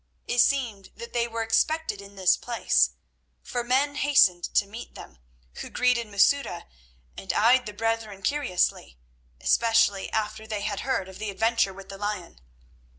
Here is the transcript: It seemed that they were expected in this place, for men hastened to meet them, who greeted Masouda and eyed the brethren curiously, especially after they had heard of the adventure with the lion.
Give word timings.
It 0.27 0.39
seemed 0.41 0.89
that 0.95 1.13
they 1.13 1.27
were 1.27 1.43
expected 1.43 2.01
in 2.01 2.15
this 2.15 2.35
place, 2.35 2.89
for 3.43 3.63
men 3.63 3.93
hastened 3.97 4.45
to 4.55 4.65
meet 4.65 4.95
them, 4.95 5.19
who 5.57 5.69
greeted 5.69 6.07
Masouda 6.07 6.65
and 7.15 7.31
eyed 7.33 7.67
the 7.67 7.71
brethren 7.73 8.23
curiously, 8.23 8.97
especially 9.39 10.11
after 10.11 10.47
they 10.47 10.61
had 10.61 10.79
heard 10.79 11.07
of 11.07 11.19
the 11.19 11.29
adventure 11.29 11.71
with 11.71 11.89
the 11.89 11.99
lion. 11.99 12.41